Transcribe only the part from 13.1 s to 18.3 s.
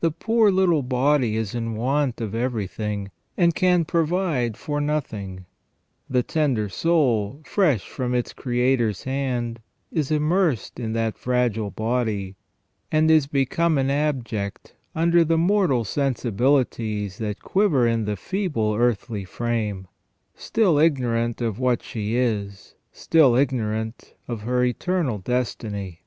is become an abject under the mortal sensibilities that quiver in the